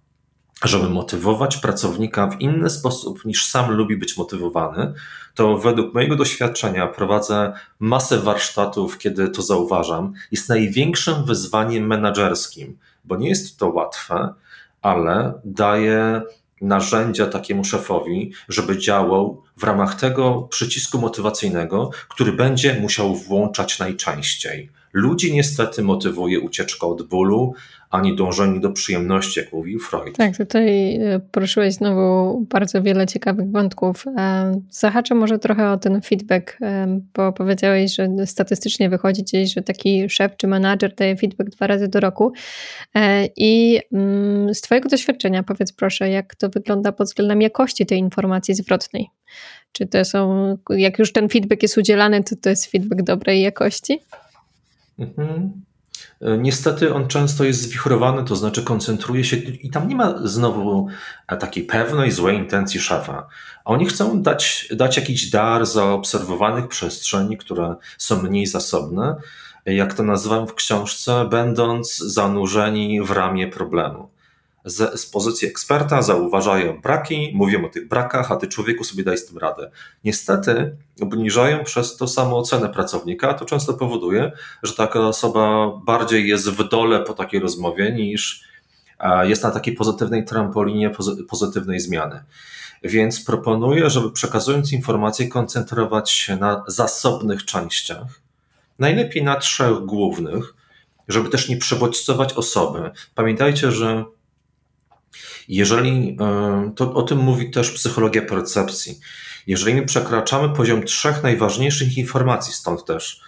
[0.64, 4.94] żeby motywować pracownika w inny sposób niż sam lubi być motywowany,
[5.36, 13.16] to według mojego doświadczenia prowadzę masę warsztatów, kiedy to zauważam, jest największym wyzwaniem menedżerskim, bo
[13.16, 14.34] nie jest to łatwe,
[14.82, 16.22] ale daje
[16.62, 24.70] narzędzia takiemu szefowi, żeby działał w ramach tego przycisku motywacyjnego, który będzie musiał włączać najczęściej.
[24.94, 27.54] Ludzi niestety motywuje ucieczka od bólu,
[27.90, 30.18] ani dążenie do przyjemności, jak mówił Freud.
[30.18, 34.06] Tak, tutaj e, poruszyłeś znowu bardzo wiele ciekawych wątków.
[34.08, 39.62] E, zahaczę może trochę o ten feedback, e, bo powiedziałeś, że statystycznie wychodzi gdzieś, że
[39.62, 42.34] taki szef czy menadżer daje feedback dwa razy do roku.
[43.38, 48.56] I mm, z Twojego doświadczenia powiedz proszę, jak to wygląda pod względem jakości tej informacji
[48.56, 49.08] zwrotnej?
[49.72, 54.00] Czy to są, jak już ten feedback jest udzielany, to to jest feedback dobrej jakości?
[55.00, 55.52] Mhm.
[56.22, 60.88] E, niestety on często jest zwichrowany, to znaczy koncentruje się i tam nie ma znowu
[61.28, 63.28] e, takiej pewnej, złej intencji szefa.
[63.66, 69.16] Oni chcą dać, dać jakiś dar zaobserwowanych przestrzeni, które są mniej zasobne,
[69.66, 74.09] jak to nazywam w książce, będąc zanurzeni w ramię problemu
[74.70, 79.18] z, z pozycji eksperta zauważają braki, mówią o tych brakach, a ty człowieku sobie daj
[79.18, 79.72] z tym radę.
[80.04, 84.32] Niestety obniżają przez to samo ocenę pracownika, to często powoduje,
[84.64, 88.50] że taka osoba bardziej jest w dole po takiej rozmowie niż
[89.24, 90.92] jest na takiej pozytywnej trampolinie
[91.30, 92.24] pozytywnej zmiany.
[92.84, 98.22] Więc proponuję, żeby przekazując informacje, koncentrować się na zasobnych częściach,
[98.80, 100.54] najlepiej na trzech głównych,
[101.08, 102.92] żeby też nie przebodźcować osoby.
[103.16, 104.06] Pamiętajcie, że
[105.50, 109.00] jeżeli, e, to o tym mówi też psychologia percepcji,
[109.48, 113.22] jeżeli my przekraczamy poziom trzech najważniejszych informacji, stąd też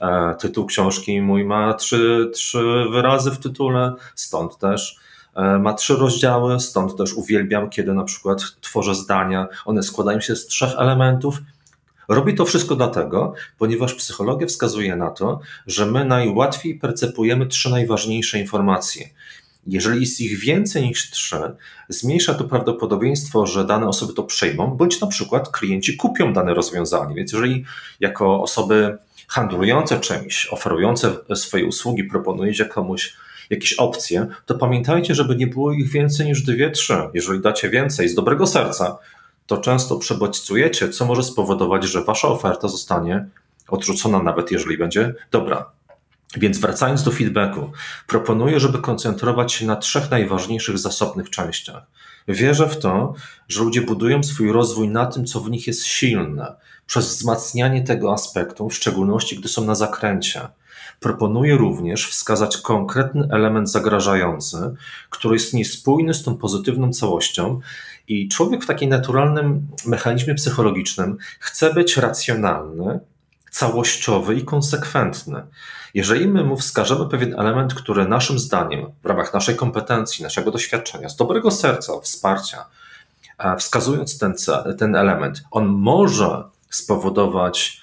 [0.00, 4.96] e, tytuł książki mój ma trzy, trzy wyrazy w tytule, stąd też
[5.34, 10.36] e, ma trzy rozdziały, stąd też uwielbiam, kiedy na przykład tworzę zdania, one składają się
[10.36, 11.38] z trzech elementów.
[12.08, 18.38] Robi to wszystko dlatego, ponieważ psychologia wskazuje na to, że my najłatwiej percepujemy trzy najważniejsze
[18.38, 19.08] informacje.
[19.66, 21.40] Jeżeli jest ich więcej niż trzy,
[21.88, 27.14] zmniejsza to prawdopodobieństwo, że dane osoby to przyjmą, bądź na przykład klienci kupią dane rozwiązanie.
[27.14, 27.64] Więc jeżeli
[28.00, 28.98] jako osoby
[29.28, 33.16] handlujące czymś, oferujące swoje usługi, proponujecie komuś
[33.50, 36.98] jakieś opcje, to pamiętajcie, żeby nie było ich więcej niż dwie, trzy.
[37.14, 38.98] Jeżeli dacie więcej z dobrego serca,
[39.46, 43.26] to często przebodźcujecie, co może spowodować, że wasza oferta zostanie
[43.68, 45.75] odrzucona, nawet jeżeli będzie dobra.
[46.36, 47.72] Więc wracając do feedbacku,
[48.06, 51.86] proponuję, żeby koncentrować się na trzech najważniejszych zasobnych częściach.
[52.28, 53.14] Wierzę w to,
[53.48, 56.54] że ludzie budują swój rozwój na tym, co w nich jest silne,
[56.86, 60.48] przez wzmacnianie tego aspektu, w szczególności gdy są na zakręcie.
[61.00, 64.74] Proponuję również wskazać konkretny element zagrażający,
[65.10, 67.60] który jest niespójny z tą pozytywną całością,
[68.08, 73.00] i człowiek w takim naturalnym mechanizmie psychologicznym chce być racjonalny,
[73.56, 75.42] całościowy i konsekwentny.
[75.94, 81.08] Jeżeli my mu wskażemy pewien element, który naszym zdaniem, w ramach naszej kompetencji, naszego doświadczenia,
[81.08, 82.64] z dobrego serca, wsparcia,
[83.38, 84.34] e, wskazując ten,
[84.78, 87.80] ten element, on może spowodować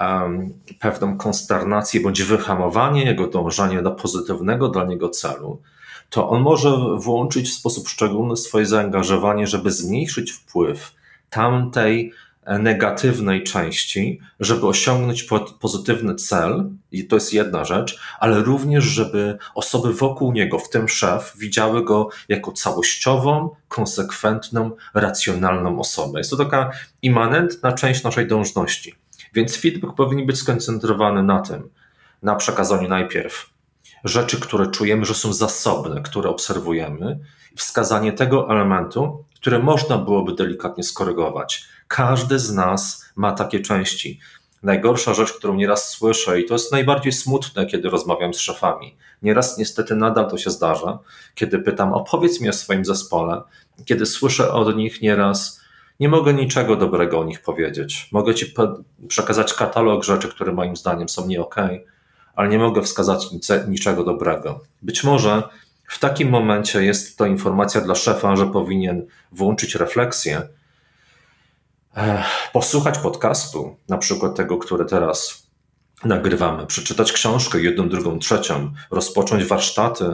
[0.00, 5.62] um, pewną konsternację bądź wyhamowanie jego dążenia do pozytywnego dla niego celu,
[6.10, 10.92] to on może włączyć w sposób szczególny swoje zaangażowanie, żeby zmniejszyć wpływ
[11.30, 12.12] tamtej
[12.46, 15.26] negatywnej części, żeby osiągnąć
[15.60, 20.88] pozytywny cel, i to jest jedna rzecz, ale również, żeby osoby wokół niego, w tym
[20.88, 26.20] szef, widziały go jako całościową, konsekwentną, racjonalną osobę.
[26.20, 26.70] Jest to taka
[27.02, 28.94] immanentna część naszej dążności.
[29.34, 31.68] Więc feedback powinien być skoncentrowany na tym,
[32.22, 33.50] na przekazaniu najpierw
[34.04, 37.18] rzeczy, które czujemy, że są zasobne, które obserwujemy,
[37.56, 41.64] wskazanie tego elementu, które można byłoby delikatnie skorygować.
[41.92, 44.20] Każdy z nas ma takie części.
[44.62, 48.96] Najgorsza rzecz, którą nieraz słyszę, i to jest najbardziej smutne, kiedy rozmawiam z szefami.
[49.22, 50.98] Nieraz niestety nadal to się zdarza,
[51.34, 53.42] kiedy pytam, opowiedz mi o swoim zespole,
[53.84, 55.60] kiedy słyszę od nich nieraz,
[56.00, 58.08] nie mogę niczego dobrego o nich powiedzieć.
[58.12, 58.54] Mogę ci
[59.08, 61.56] przekazać katalog rzeczy, które moim zdaniem są nie ok,
[62.34, 63.28] ale nie mogę wskazać
[63.68, 64.60] niczego dobrego.
[64.82, 65.42] Być może
[65.88, 70.48] w takim momencie jest to informacja dla szefa, że powinien włączyć refleksję,
[72.52, 75.46] posłuchać podcastu, na przykład tego, który teraz
[76.04, 80.04] nagrywamy, przeczytać książkę, jedną, drugą, trzecią, rozpocząć warsztaty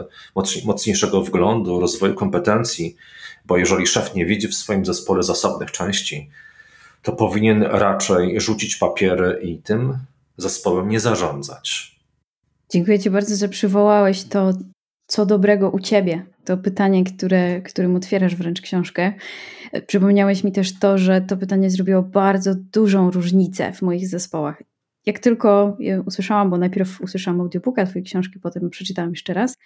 [0.65, 2.95] mocniejszego wglądu, rozwoju kompetencji,
[3.45, 6.29] bo jeżeli szef nie widzi w swoim zespole zasobnych części,
[7.01, 9.97] to powinien raczej rzucić papiery i tym
[10.37, 11.99] zespołem nie zarządzać.
[12.69, 14.53] Dziękuję Ci bardzo, że przywołałeś to,
[15.07, 16.25] co dobrego u Ciebie.
[16.49, 19.13] To pytanie, które, którym otwierasz wręcz książkę.
[19.87, 24.63] Przypomniałeś mi też to, że to pytanie zrobiło bardzo dużą różnicę w moich zespołach.
[25.05, 29.57] Jak tylko usłyszałam, bo najpierw usłyszałam audiobooka Twojej książki, potem przeczytałam jeszcze raz.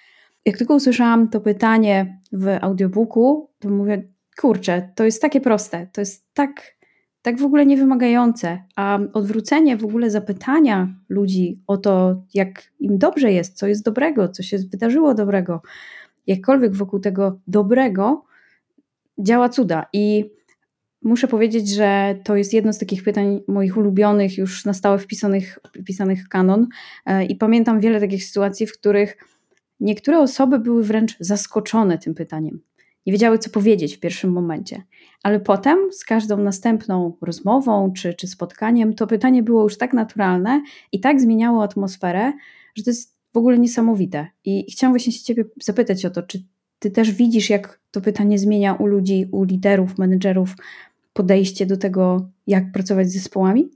[0.46, 4.08] Jak tylko usłyszałam to pytanie w audiobooku, to mówię,
[4.42, 6.74] kurczę, to jest takie proste, to jest tak
[7.22, 13.32] tak w ogóle niewymagające, a odwrócenie w ogóle zapytania ludzi o to, jak im dobrze
[13.32, 15.62] jest, co jest dobrego, co się wydarzyło dobrego,
[16.28, 18.26] jakkolwiek wokół tego dobrego,
[19.18, 19.86] działa cuda.
[19.94, 20.32] I
[21.02, 25.60] muszę powiedzieć, że to jest jedno z takich pytań moich ulubionych, już na stałe wpisanych,
[25.82, 26.68] wpisanych w kanon.
[27.06, 29.18] E, I pamiętam wiele takich sytuacji, w których
[29.80, 32.60] niektóre osoby były wręcz zaskoczone tym pytaniem
[33.06, 34.84] nie wiedziały, co powiedzieć w pierwszym momencie.
[35.24, 40.62] Ale potem z każdą następną rozmową czy, czy spotkaniem to pytanie było już tak naturalne
[40.92, 42.34] i tak zmieniało atmosferę,
[42.76, 44.28] że to jest w ogóle niesamowite.
[44.46, 46.44] I chciałam właśnie się Ciebie zapytać o to, czy
[46.80, 50.56] Ty też widzisz, jak to pytanie zmienia u ludzi, u liderów, menedżerów
[51.14, 53.70] podejście do tego, jak pracować z zespołami?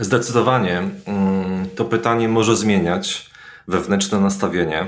[0.00, 0.78] Zdecydowanie.
[1.06, 3.30] Mm, to pytanie może zmieniać
[3.68, 4.86] wewnętrzne nastawienie.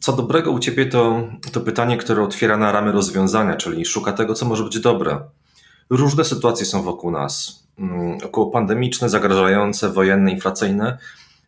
[0.00, 4.34] Co dobrego u ciebie to, to pytanie, które otwiera na ramy rozwiązania, czyli szuka tego,
[4.34, 5.20] co może być dobre.
[5.90, 10.98] Różne sytuacje są wokół nas, mm, około pandemiczne, zagrażające, wojenne, inflacyjne,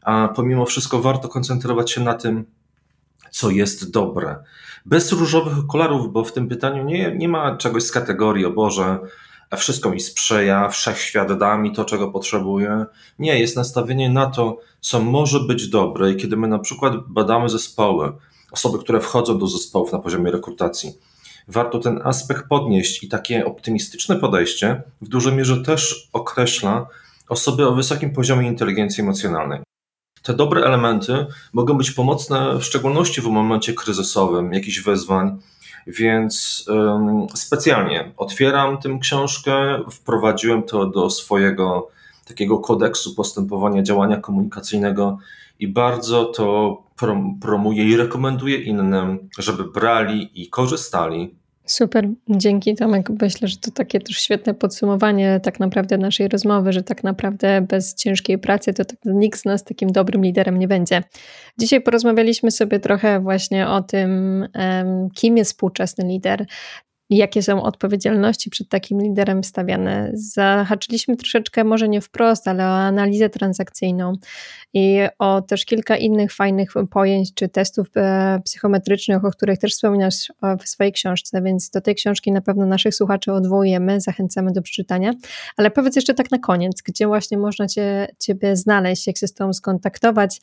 [0.06, 2.44] a pomimo wszystko warto koncentrować się na tym,
[3.30, 4.36] co jest dobre.
[4.86, 8.98] Bez różowych okularów, bo w tym pytaniu nie, nie ma czegoś z kategorii, o Boże,
[9.56, 12.86] wszystko mi sprzyja, wszechświat da mi to, czego potrzebuję.
[13.18, 17.48] Nie, jest nastawienie na to, co może być dobre i kiedy my na przykład badamy
[17.48, 18.12] zespoły,
[18.52, 20.92] osoby, które wchodzą do zespołów na poziomie rekrutacji,
[21.48, 26.86] warto ten aspekt podnieść i takie optymistyczne podejście w dużej mierze też określa
[27.28, 29.75] osoby o wysokim poziomie inteligencji emocjonalnej.
[30.26, 35.38] Te dobre elementy mogą być pomocne w szczególności w momencie kryzysowym, jakichś wyzwań,
[35.86, 41.88] więc um, specjalnie otwieram tę książkę, wprowadziłem to do swojego
[42.28, 45.18] takiego kodeksu postępowania działania komunikacyjnego
[45.58, 51.34] i bardzo to prom promuję i rekomenduję innym, żeby brali i korzystali
[51.66, 53.10] Super, dzięki Tomek.
[53.22, 57.94] Myślę, że to takie też świetne podsumowanie tak naprawdę naszej rozmowy, że tak naprawdę bez
[57.94, 61.02] ciężkiej pracy to tak, nikt z nas takim dobrym liderem nie będzie.
[61.58, 64.44] Dzisiaj porozmawialiśmy sobie trochę właśnie o tym,
[65.14, 66.46] kim jest współczesny lider,
[67.10, 70.10] jakie są odpowiedzialności przed takim liderem stawiane.
[70.14, 74.12] Zahaczyliśmy troszeczkę, może nie wprost, ale o analizę transakcyjną
[74.74, 80.32] i o też kilka innych fajnych pojęć czy testów e, psychometrycznych, o których też wspominasz
[80.60, 85.12] w swojej książce, więc do tej książki na pewno naszych słuchaczy odwołujemy, zachęcamy do przeczytania.
[85.56, 89.34] Ale powiedz jeszcze tak na koniec, gdzie właśnie można cię, Ciebie znaleźć, jak się z
[89.34, 90.40] Tobą skontaktować,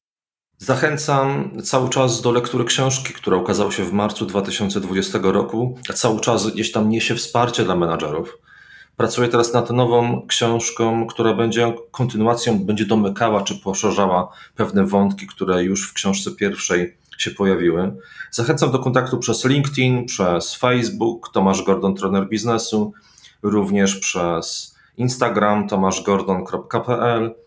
[0.63, 5.77] Zachęcam cały czas do lektury książki, która ukazała się w marcu 2020 roku.
[5.93, 8.37] Cały czas gdzieś tam niesie wsparcie dla menadżerów.
[8.97, 15.63] Pracuję teraz nad nową książką, która będzie kontynuacją, będzie domykała czy poszerzała pewne wątki, które
[15.63, 17.95] już w książce pierwszej się pojawiły.
[18.31, 22.93] Zachęcam do kontaktu przez LinkedIn, przez Facebook, Tomasz Gordon, trener biznesu,
[23.41, 27.42] również przez Instagram tomaszgordon.pl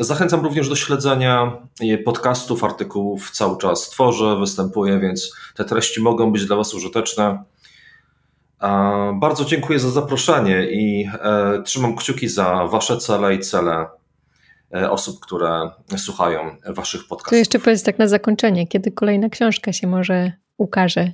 [0.00, 1.58] Zachęcam również do śledzenia
[2.04, 3.30] podcastów, artykułów.
[3.30, 7.42] Cały czas tworzę, występuję, więc te treści mogą być dla Was użyteczne.
[9.14, 13.86] Bardzo dziękuję za zaproszenie i e, trzymam kciuki za Wasze cele i cele
[14.74, 17.30] e, osób, które słuchają Waszych podcastów.
[17.30, 21.12] To jeszcze powiedz tak na zakończenie, kiedy kolejna książka się może ukaże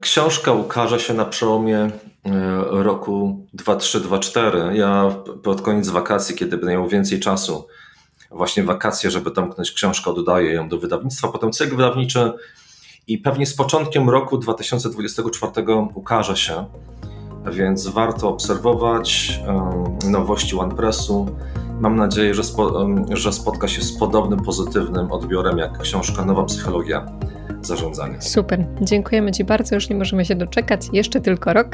[0.00, 1.90] Książka ukaże się na przełomie e,
[2.70, 4.72] roku 23-24.
[4.72, 7.66] Ja pod koniec wakacji, kiedy będę miał więcej czasu,
[8.30, 12.32] właśnie wakacje, żeby domknąć książkę, oddaję ją do wydawnictwa, potem cykl wydawniczy
[13.06, 15.52] i pewnie z początkiem roku 2024
[15.94, 16.64] ukaże się,
[17.52, 19.40] więc warto obserwować
[20.08, 21.36] nowości OnePressu.
[21.80, 27.06] Mam nadzieję, że, spo, że spotka się z podobnym pozytywnym odbiorem jak książka Nowa Psychologia
[27.66, 28.20] zarządzania.
[28.20, 29.74] Super, dziękujemy Ci bardzo.
[29.74, 31.68] Już nie możemy się doczekać, jeszcze tylko rok,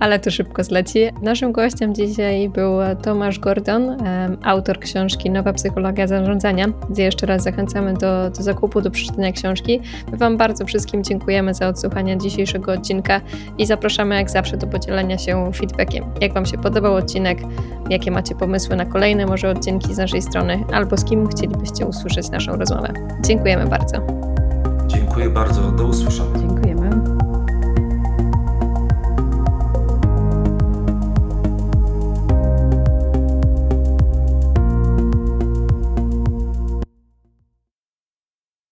[0.00, 1.10] ale to szybko zleci.
[1.22, 2.72] Naszym gościem dzisiaj był
[3.02, 3.96] Tomasz Gordon,
[4.42, 9.80] autor książki Nowa Psychologia Zarządzania, gdzie jeszcze raz zachęcamy do, do zakupu, do przeczytania książki.
[10.12, 13.20] My Wam bardzo wszystkim dziękujemy za odsłuchanie dzisiejszego odcinka
[13.58, 16.04] i zapraszamy jak zawsze do podzielenia się feedbackiem.
[16.20, 17.38] Jak Wam się podobał odcinek,
[17.90, 22.30] jakie macie pomysły na kolejne może odcinki z naszej strony, albo z kim chcielibyście usłyszeć
[22.30, 22.92] naszą rozmowę.
[23.24, 24.31] Dziękujemy bardzo.
[24.94, 25.72] Dziękuję bardzo.
[25.72, 26.61] Do usłyszenia.